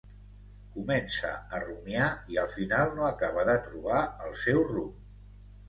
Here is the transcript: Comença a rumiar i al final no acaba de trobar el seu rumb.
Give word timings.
Comença 0.77 1.33
a 1.57 1.59
rumiar 1.65 2.09
i 2.33 2.41
al 2.45 2.49
final 2.55 2.97
no 2.97 3.07
acaba 3.11 3.47
de 3.53 3.57
trobar 3.69 4.03
el 4.27 4.37
seu 4.47 4.67
rumb. 4.75 5.01